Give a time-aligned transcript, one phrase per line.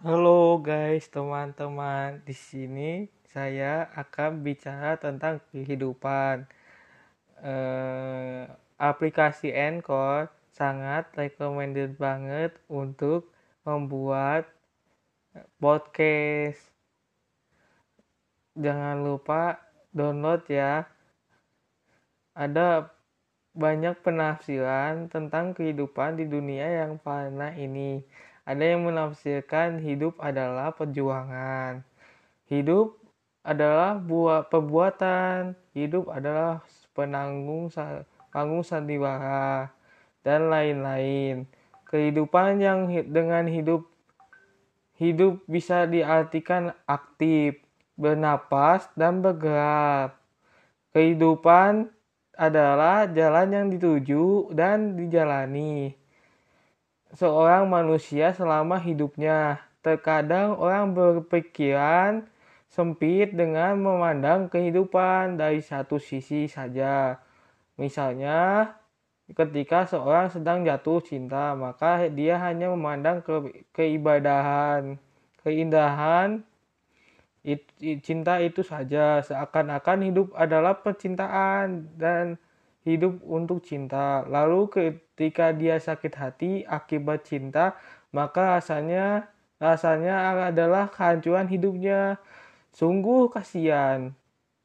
[0.00, 2.24] Halo guys, teman-teman.
[2.24, 6.48] Di sini saya akan bicara tentang kehidupan.
[7.44, 8.48] Eh,
[8.80, 13.28] aplikasi Anchor sangat recommended banget untuk
[13.60, 14.48] membuat
[15.60, 16.64] podcast.
[18.56, 19.60] Jangan lupa
[19.92, 20.88] download ya.
[22.32, 22.88] Ada
[23.52, 28.00] banyak penafsiran tentang kehidupan di dunia yang fana ini.
[28.48, 31.84] Ada yang menafsirkan hidup adalah perjuangan.
[32.48, 32.96] Hidup
[33.44, 35.54] adalah buat perbuatan.
[35.76, 36.64] Hidup adalah
[36.96, 37.68] penanggung
[38.32, 39.68] panggung sandiwara
[40.24, 41.44] dan lain-lain.
[41.84, 43.84] Kehidupan yang dengan hidup
[44.96, 47.60] hidup bisa diartikan aktif,
[47.96, 50.16] bernapas dan bergerak.
[50.96, 51.92] Kehidupan
[52.40, 55.99] adalah jalan yang dituju dan dijalani
[57.14, 59.62] seorang manusia selama hidupnya.
[59.80, 62.28] Terkadang orang berpikiran
[62.68, 67.18] sempit dengan memandang kehidupan dari satu sisi saja.
[67.80, 68.70] Misalnya,
[69.32, 75.00] ketika seorang sedang jatuh cinta, maka dia hanya memandang ke keibadahan,
[75.42, 76.44] keindahan
[77.44, 77.64] it,
[78.04, 79.24] cinta itu saja.
[79.24, 82.36] Seakan-akan hidup adalah percintaan dan
[82.96, 84.26] hidup untuk cinta.
[84.26, 87.78] Lalu ketika dia sakit hati akibat cinta,
[88.10, 89.30] maka rasanya
[89.62, 92.18] rasanya adalah kehancuran hidupnya.
[92.74, 94.14] Sungguh kasihan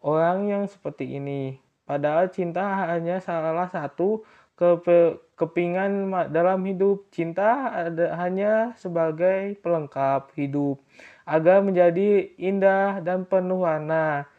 [0.02, 1.58] orang yang seperti ini.
[1.86, 4.26] Padahal cinta hanya salah satu
[4.58, 7.10] kepe, kepingan dalam hidup.
[7.14, 10.82] Cinta ada, hanya sebagai pelengkap hidup
[11.26, 14.30] agar menjadi indah dan penuh warna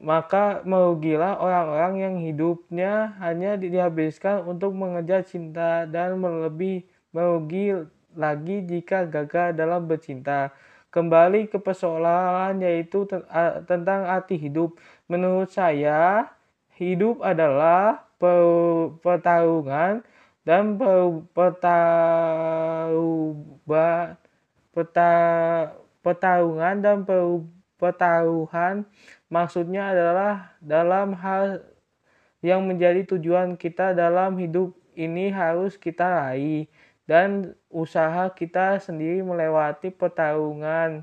[0.00, 7.76] maka merugilah orang-orang yang hidupnya hanya dihabiskan untuk mengejar cinta dan lebih merugi
[8.16, 10.56] lagi jika gagal dalam bercinta.
[10.90, 13.06] Kembali ke persoalan yaitu
[13.68, 14.74] tentang arti hidup.
[15.06, 16.32] Menurut saya,
[16.80, 18.08] hidup adalah
[19.04, 20.02] pertarungan
[20.42, 20.80] dan
[26.02, 27.04] pertarungan dan
[27.80, 28.84] pertaruhan
[29.32, 31.64] maksudnya adalah dalam hal
[32.44, 36.68] yang menjadi tujuan kita dalam hidup ini harus kita raih
[37.08, 41.02] dan usaha kita sendiri melewati pertarungan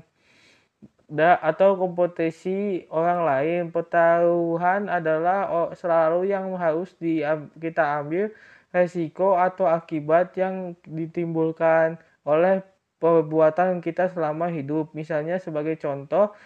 [1.16, 3.60] atau kompetisi orang lain.
[3.72, 7.24] Pertaruhan adalah selalu yang harus di,
[7.56, 8.32] kita ambil
[8.68, 11.96] resiko atau akibat yang ditimbulkan
[12.28, 12.60] oleh
[13.00, 14.92] perbuatan kita selama hidup.
[14.92, 16.36] Misalnya sebagai contoh,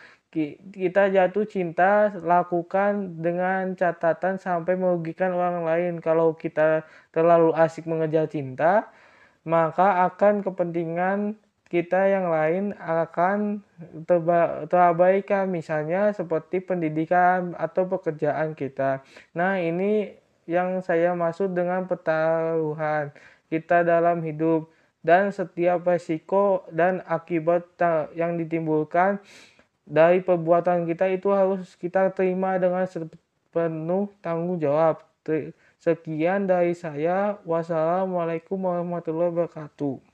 [0.72, 5.92] kita jatuh cinta lakukan dengan catatan sampai merugikan orang lain.
[6.00, 8.88] Kalau kita terlalu asik mengejar cinta,
[9.44, 11.36] maka akan kepentingan
[11.68, 13.64] kita yang lain akan
[14.68, 19.04] terabaikan misalnya seperti pendidikan atau pekerjaan kita.
[19.36, 20.16] Nah, ini
[20.48, 23.12] yang saya maksud dengan pertaruhan
[23.48, 24.68] kita dalam hidup
[25.02, 27.66] dan setiap resiko dan akibat
[28.14, 29.18] yang ditimbulkan
[29.82, 32.86] dari perbuatan kita itu harus kita terima dengan
[33.50, 35.02] penuh tanggung jawab.
[35.82, 37.38] Sekian dari saya.
[37.42, 40.11] Wassalamualaikum warahmatullahi wabarakatuh.